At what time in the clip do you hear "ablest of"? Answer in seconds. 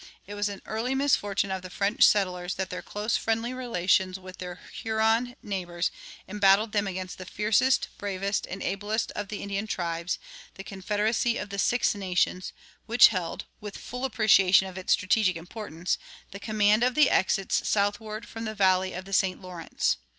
8.63-9.27